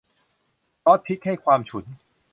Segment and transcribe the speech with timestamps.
[0.83, 1.85] ซอสพริกให้ความฉุน